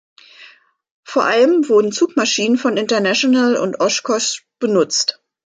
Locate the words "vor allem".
1.07-1.69